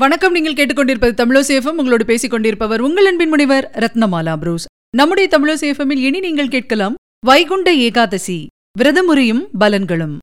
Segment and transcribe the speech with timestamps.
[0.00, 0.32] வணக்கம்.
[0.32, 4.66] நீங்கள் கேட்டுக்கொண்டிருப்பது தமிழோசேஃபம் உங்களோடு பேசிக் கொண்டிருப்பவர் உங்கள் அன்பின் முனைவர் ரத்னமாலா புரூஸ்.
[4.96, 6.94] நம்முடைய தமிழோசேஃபமில் இனி நீங்கள் கேட்கலாம்
[7.26, 8.46] வைகுண்ட ஏகாதசி.
[8.78, 10.16] விரதமுறையும் பலன்களும்.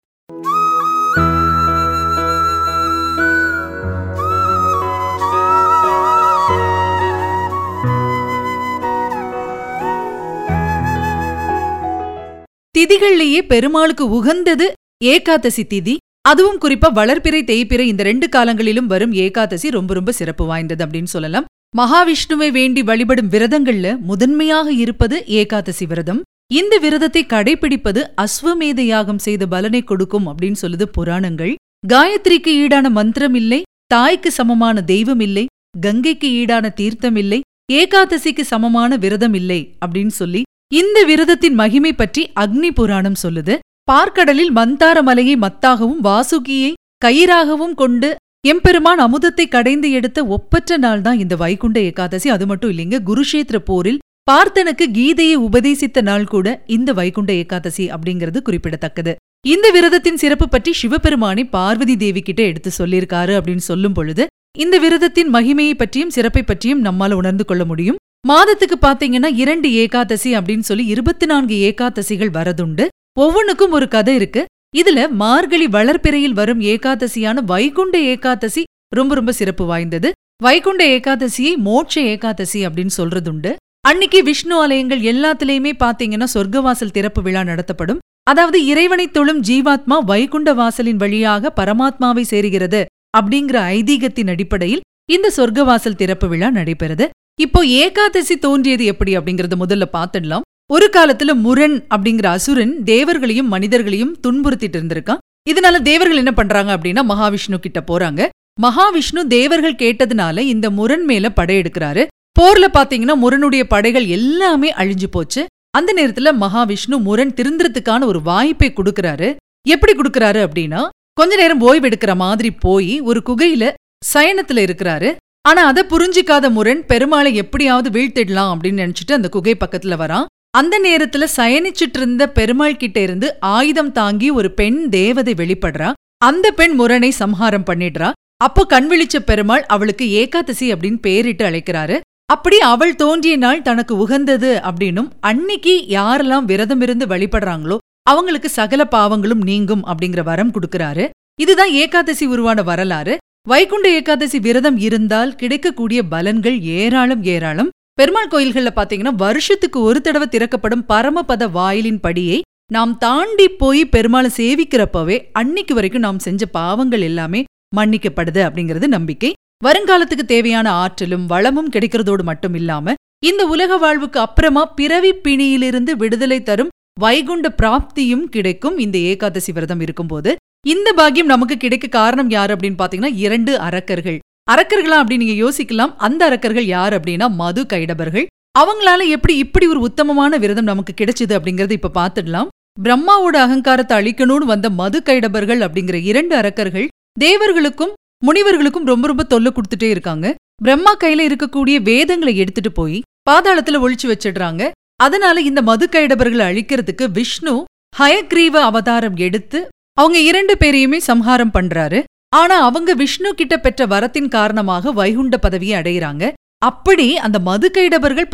[12.78, 14.72] திதிகள்லேயே பெருமாளுக்கு உகந்தது
[15.04, 15.98] ஏகாதசி திதி.
[16.30, 21.48] அதுவும் குறிப்பா வளர்ப்பிறை தேய்ப்பிறை இந்த ரெண்டு காலங்களிலும் வரும் ஏகாதசி ரொம்ப ரொம்ப சிறப்பு வாய்ந்தது அப்படின்னு சொல்லலாம்.
[21.80, 26.22] மகாவிஷ்ணுவை வேண்டி வழிபடும் விரதங்கள்ல முதன்மையாக இருப்பது ஏகாதசி விரதம்.
[26.60, 31.54] இந்த விரதத்தை கடைபிடிப்பது அஸ்வமேத யாகம் செய்த பலனை கொடுக்கும் அப்படின்னு சொல்லுது புராணங்கள்.
[31.92, 33.60] காயத்ரிக்கு ஈடான மந்திரம் இல்லை
[33.94, 35.46] தாய்க்கு சமமான தெய்வம் இல்லை
[35.86, 37.40] கங்கைக்கு ஈடான தீர்த்தம் இல்லை
[37.74, 40.42] ஏகாதசிக்கு சமமான விரதம் இல்லை அப்படின்னு சொல்லி
[40.82, 43.56] இந்த விரதத்தின் மகிமை பற்றி அக்னி புராணம் சொல்லுது.
[43.88, 46.72] பார்க்கடலில் மந்தார மலையை மத்தாகவும் வாசுகியை
[47.06, 48.10] கயிறாகவும் கொண்டு
[48.52, 52.28] எம்பெருமான் அமுதத்தை கடைந்து எடுத்த ஒப்பற்ற நாள் தான் இந்த வைகுண்ட ஏகாதசி.
[52.36, 59.14] அது மட்டும் இல்லைங்க குருஷேத்திர போரில் பார்த்தனுக்கு கீதையை உபதேசித்த நாள் கூட இந்த வைகுண்ட ஏகாதசி அப்படிங்கிறது குறிப்பிடத்தக்கது.
[59.54, 64.26] இந்த விரதத்தின் சிறப்பு பற்றி சிவபெருமானை பார்வதி தேவி கிட்ட எடுத்து சொல்லியிருக்காரு அப்படின்னு சொல்லும் பொழுது
[64.58, 68.00] இந்த விரதத்தின் மகிமையை பற்றியும் சிறப்பை பற்றியும் நம்மால உணர்ந்து கொள்ள முடியும்.
[68.28, 72.86] மாதத்துக்கு பாத்தீங்கன்னா இரண்டு ஏகாதசி அப்படின்னு சொல்லி இருபத்தி நான்கு ஏகாதசிகள் வரதுண்டு.
[73.24, 74.42] ஒவ்வொன்னுக்கும் ஒரு கதை இருக்கு.
[74.78, 78.64] இதுல மார்கழி வளர்பிறையில் வரும் ஏகாதசியான வைகுண்ட ஏகாதசி
[78.98, 80.10] ரொம்ப ரொம்ப சிறப்பு வாய்ந்தது.
[80.44, 83.52] வைகுண்ட ஏகாதசியை மோட்ச ஏகாதசி அப்படின்னு சொல்றதுண்டு.
[83.90, 88.02] அன்னைக்கு விஷ்ணு ஆலயங்கள் எல்லாத்துலயுமே பாத்தீங்கன்னா சொர்க்கவாசல் திறப்பு விழா நடத்தப்படும்.
[88.32, 92.82] அதாவது இறைவனை தொழும் ஜீவாத்மா வைகுண்ட வாசலின் வழியாக பரமாத்மாவை சேருகிறது
[93.18, 97.08] அப்படிங்கிற ஐதீகத்தின் அடிப்படையில் இந்த சொர்க்கவாசல் திறப்பு விழா நடைபெறுது.
[97.42, 104.78] இப்போ ஏகாதசி தோன்றியது எப்படி அப்படிங்கறத முதல்ல பாத்துடலாம் ஒரு காலத்துல முரண் அப்படிங்கிற அசுரன் தேவர்களையும் மனிதர்களையும் துன்புறுத்திட்டு
[104.78, 105.22] இருந்திருக்கான்.
[105.50, 108.22] இதனால தேவர்கள் என்ன பண்றாங்க அப்படின்னா மகாவிஷ்ணு கிட்ட போறாங்க.
[108.62, 112.04] மகாவிஷ்ணு தேவர்கள் கேட்டதுனால இந்த முரண் மேல படையெடுக்கிறாரு
[112.40, 115.46] போர்ல பாத்தீங்கன்னா முரனுடைய படைகள் எல்லாமே அழிஞ்சு போச்சு.
[115.70, 119.36] அந்த நேரத்துல மகாவிஷ்ணு முரண் திருந்துறதுக்கான ஒரு வாய்ப்பை கொடுக்கறாரு.
[119.68, 123.74] எப்படி கொடுக்கறாரு அப்படின்னா கொஞ்ச நேரம் ஓய்வு எடுக்கிற மாதிரி போய் ஒரு குகையில
[124.14, 125.16] சயனத்துல இருக்கிறாரு.
[125.42, 130.26] ஆனா அதை புரிஞ்சிக்காத முரண் பெருமாளை எப்படியாவது வீழ்த்திடலாம் அப்படின்னு நினைச்சிட்டு அந்த குகை பக்கத்துல வரான்.
[130.60, 135.90] அந்த நேரத்துல சயனிச்சிட்டு இருந்த பெருமாள் கிட்ட இருந்து ஆயுதம் தாங்கி ஒரு பெண் தேவதை வெளிப்படுறா.
[136.18, 138.12] அந்த பெண் முரணை சம்ஹாரம் பண்ணிடுறா.
[138.44, 142.00] அப்போ கண் விழிச்ச பெருமாள் அவளுக்கு ஏகாதசி அப்படின்னு பேரிட்டு அழைக்கிறாரு.
[142.26, 147.78] அப்படி அவள் தோன்றிய நாள் தனக்கு உகந்தது அப்படின்னும் அன்னிக்கு யாரெல்லாம் விரதம் இருந்து வழிபடுறாங்களோ
[148.10, 151.06] அவங்களுக்கு சகல பாவங்களும் நீங்கும் அப்படிங்கிற வரம் கொடுக்கறாரு.
[151.42, 153.16] இதுதான் ஏகாதசி உருவான வரலாறு.
[153.48, 157.72] வைகுண்ட ஏகாதசி விரதம் இருந்தால் கிடைக்கக்கூடிய பலன்கள் ஏராளம் ஏராளம்.
[158.00, 162.40] பெருமாள் கோயில்கள்ல பாத்தீங்கன்னா வருஷத்துக்கு ஒரு தடவை திறக்கப்படும் பரமபத வாயிலின் படியை
[162.74, 167.42] நாம் தாண்டி போய் பெருமாளை சேவிக்கிறப்பவே அன்னைக்கு வரைக்கும் நாம் செஞ்ச பாவங்கள் எல்லாமே
[167.78, 169.32] மன்னிக்கப்படுது அப்படிங்கிறது நம்பிக்கை.
[169.66, 172.94] வருங்காலத்துக்கு தேவையான ஆற்றலும் வளமும் கிடைக்கிறதோடு மட்டும் இல்லாம
[173.26, 178.78] இந்த உலக வாழ்வுக்கு அப்புறமா பிறவி பிணியிலிருந்து விடுதலை தரும் வைகுண்ட பிராப்தியும் கிடைக்கும்.
[178.78, 180.32] இந்த ஏகாதசி விரதம் இருக்கும்போது
[180.66, 184.20] இந்த பாக்கியம் நமக்கு கிடைக்க காரணம் யார் அப்படின்னு பாத்தீங்கன்னா இரண்டு அரக்கர்கள்.
[184.54, 185.94] அரக்கர்களா அப்படி நீங்க யோசிக்கலாம்.
[185.98, 188.26] அந்த அரக்கர்கள் யார் அப்படின்னா மது கைடபர்கள்.
[188.60, 192.52] அவங்களால எப்படி இப்படி ஒரு உத்தமமான விரதம் நமக்கு கிடைச்சது அப்படிங்கறத இப்ப பாத்துடலாம்
[192.84, 196.88] பிரம்மாவோட அகங்காரத்தை அழிக்கணும்னு வந்த மது கைடபர்கள் அப்படிங்கிற இரண்டு அரக்கர்கள்
[197.20, 197.94] தேவர்களுக்கும்
[198.26, 200.36] முனிவர்களுக்கும் ரொம்ப ரொம்ப தொல்லை கொடுத்துட்டே இருக்காங்க.
[200.64, 202.98] பிரம்மா கையில இருக்கக்கூடிய வேதங்களை எடுத்துட்டு போய்
[203.30, 204.64] பாதாளத்துல ஒழிச்சு வச்சிடுறாங்க.
[204.96, 207.64] அதனால இந்த மது கைடபர்களை அழிக்கிறதுக்கு விஷ்ணு
[208.00, 209.60] ஹயக்ரீவ அவதாரம் எடுத்து
[209.98, 212.00] அவங்க இரண்டு பேரையுமே சம்ஹாரம் பண்றாரு.
[212.40, 216.24] ஆனா அவங்க விஷ்ணு கிட்ட பெற்ற வரத்தின் காரணமாக வைகுண்ட பதவியை அடையிறாங்க.
[216.62, 217.68] அப்படி அந்த மது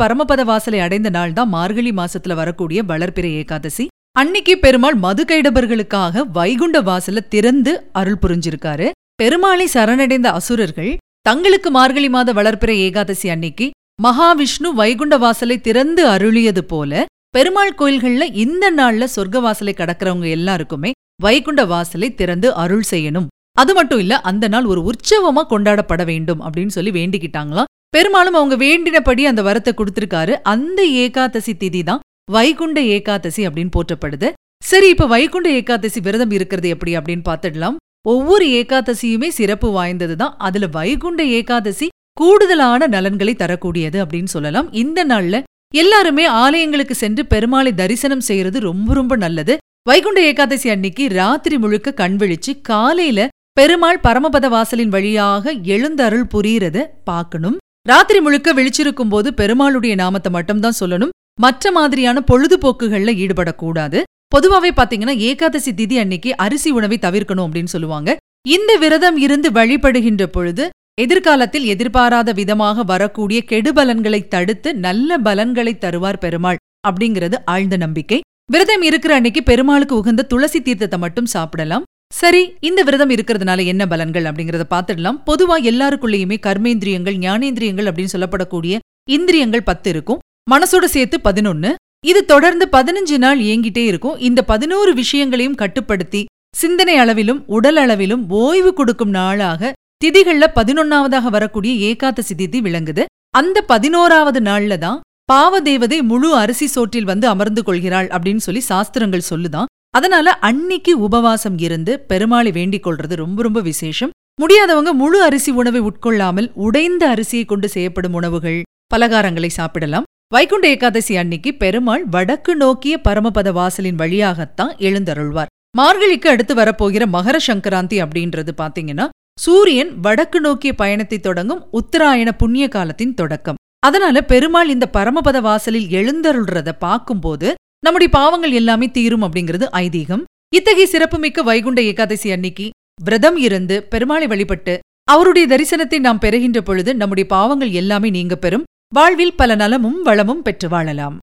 [0.00, 3.84] பரமபத வாசலை அடைந்த நாள் தான் மார்கழி மாசத்துல வரக்கூடிய வளர்பிறை ஏகாதசி.
[4.20, 8.88] அன்னிக்கு பெருமாள் மதுகைடபர்களுக்காக வைகுண்ட வாசல திறந்து அருள் புரிஞ்சிருக்காரு.
[9.22, 13.66] பெருமாளை சரணடைந்த அசுரர்கள் தங்களுக்கு மார்கழி மாத வளர்ப்பிறை ஏகாதசி அன்னிக்கு
[14.02, 17.04] மகாவிஷ்ணு வைகுண்ட வாசலை திறந்து அருளியது போல
[17.36, 20.90] பெருமாள் கோயில்கள்ல இந்த நாள்ல சொர்க்க வாசலை கடக்கிறவங்க எல்லாருக்குமே
[21.22, 23.28] வைகுண்ட வாசலை திறந்து அருள் செய்யணும்.
[23.60, 27.68] அது மட்டும் இல்ல அந்த நாள் ஒரு உற்சவமா கொண்டாடப்பட வேண்டும் அப்படின்னு சொல்லி வேண்டிக்கிட்டாங்களாம்.
[27.90, 30.34] பெருமாளும் அவங்க வேண்டினபடி அந்த வரத்தை கொடுத்திருக்காரு.
[30.52, 34.28] அந்த ஏகாதசி திதி தான் வைகுண்ட ஏகாதசி அப்படின்னு போற்றப்படுது.
[34.64, 37.76] சரி இப்ப வைகுண்ட ஏகாதசி விரதம் இருக்கிறது எப்படி அப்படின்னு பார்த்துடலாம்.
[38.06, 41.88] ஒவ்வொரு ஏகாதசியுமே சிறப்பு வாய்ந்தது தான் அதுல வைகுண்ட ஏகாதசி
[42.20, 44.70] கூடுதலான நலன்களை தரக்கூடியது அப்படின்னு சொல்லலாம்.
[44.82, 45.36] இந்த நாள்ல
[45.74, 49.54] எல்லாருமே ஆலயங்களுக்கு சென்று பெருமாளை தரிசனம் செய்யறது ரொம்ப ரொம்ப நல்லது.
[49.88, 53.20] வைகுண்ட ஏகாதசி அன்னைக்கு ராத்திரி முழுக்க கண் விழிச்சு காலையில
[53.56, 57.56] பெருமாள் பரமபத வாசலின் வழியாக எழுந்தருள் புரியறது பார்க்கணும்.
[57.88, 61.12] ராத்திரி முழுக்க விழிச்சிருக்கும் போது பெருமாளுடைய நாமத்தை மட்டும்தான் சொல்லணும்.
[61.40, 63.98] மற்ற மாதிரியான பொழுதுபோக்குகள்ல ஈடுபடக்கூடாது.
[64.34, 68.16] பொதுவாவே பாத்தீங்கன்னா ஏகாதசி திதி அன்னைக்கு அரிசி உணவை தவிர்க்கணும் அப்படின்னு சொல்லுவாங்க.
[68.56, 70.64] இந்த விரதம் இருந்து வழிபடுகின்ற பொழுது
[71.04, 78.20] எதிர்காலத்தில் எதிர்பாராத விதமாக வரக்கூடிய கெடுபலன்களை தடுத்து நல்ல பலன்களை தருவார் பெருமாள் அப்படிங்கிறது ஆழ்ந்த நம்பிக்கை.
[78.52, 81.84] விரதம் இருக்கிற அன்னைக்கு பெருமாளுக்கு உகந்த துளசி தீர்த்தத்தை மட்டும் சாப்பிடலாம்.
[82.20, 85.18] சரி இந்த விரதம் இருக்கிறதுனால என்ன பலன்கள் அப்படிங்கறத பார்த்துடலாம்.
[85.28, 88.78] பொதுவா எல்லாருக்குள்ளேயுமே கர்மேந்திரியங்கள் ஞானேந்திரியங்கள் அப்படின்னு சொல்லப்படக்கூடிய
[89.16, 90.20] இந்திரியங்கள் பத்து இருக்கும்.
[90.50, 91.70] மனசோட சேர்த்து பதினொன்னு.
[92.10, 94.18] இது தொடர்ந்து பதினஞ்சு நாள் இயங்கிட்டே இருக்கும்.
[94.28, 96.22] இந்த பதினோரு விஷயங்களையும் கட்டுப்படுத்தி
[96.56, 99.72] சிந்தனை அளவிலும் உடல் அளவிலும் ஓய்வு கொடுக்கும் நாளாக
[100.04, 103.04] திதிகள்ல பதினொன்னாவதாக வரக்கூடிய ஏகாத்த சிதிதி விளங்குது.
[103.38, 105.00] அந்த பதினோராவது நாள்ல தான்
[105.32, 109.70] பாவதேவதை முழு அரிசி சோற்றில் வந்து அமர்ந்து கொள்கிறாள் அப்படின்னு சொல்லி சாஸ்திரங்கள் சொல்லுதான்.
[109.94, 114.12] அதனால அன்னிக்கு உபவாசம் இருந்து பெருமாளை வேண்டிக் கொள்றது ரொம்ப ரொம்ப விசேஷம்.
[114.40, 118.60] முடியாதவங்க முழு அரிசி உணவை உட்கொள்ளாமல் உடைந்த அரிசியை கொண்டு செய்யப்படும் உணவுகள்
[118.94, 120.06] பலகாரங்களை சாப்பிடலாம்.
[120.34, 125.50] வைகுண்ட ஏகாதசி அன்னிக்கு பெருமாள் வடக்கு நோக்கிய பரமபத வாசலின் வழியாகத்தான் எழுந்தருள்வார்.
[125.78, 129.06] மார்கழிக்கு அடுத்து வரப்போகிற மகர சங்கராந்தி அப்படின்றது பாத்தீங்கன்னா
[129.40, 133.60] சூரியன் வடக்கு நோக்கிய பயணத்தை தொடங்கும் உத்தராயண புண்ணிய காலத்தின் தொடக்கம்.
[133.86, 137.48] அதனால பெருமாள் இந்த பரமபத வாசலில் எழுந்தருள்றத பார்க்கும்போது
[137.84, 140.22] நம்முடைய பாவங்கள் எல்லாமே தீரும் அப்படிங்கிறது ஐதீகம்.
[140.54, 142.70] இத்தகைய சிறப்புமிக்க வைகுண்ட ஏகாதசி அன்னைக்கு
[143.02, 148.62] விரதம் இருந்து பெருமாளை வழிபட்டு அவருடைய தரிசனத்தை நாம் பெறுகின்ற பொழுது நம்முடைய பாவங்கள் எல்லாமே நீங்க பெறும்.
[148.94, 151.18] வாழ்வில் பல நலமும் வளமும் பெற்று வாழலாம்.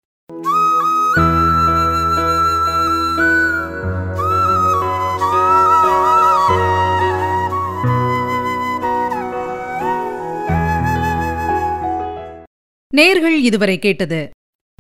[12.96, 14.30] நேர்கள் இதுவரை கேட்டது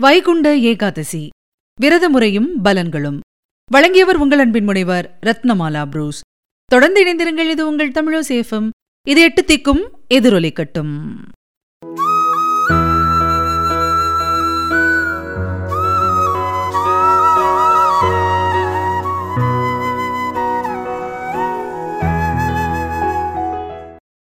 [0.00, 1.28] வைகுண்ட ஏகாதசி.
[1.80, 3.18] விரத முறையும் பலன்களும்.
[3.70, 6.20] வழங்கியவர் உங்கள் அன்பின் முனைவர் ரத்னமாலா புரூஸ்.
[6.64, 8.68] தொடர்ந்து இணைந்திருங்கள் இது உங்கள் தமிழோ சேஃபம்
[9.08, 9.82] இது எட்டு திக்கும்
[10.14, 10.94] எதிரொலிக்கட்டும்.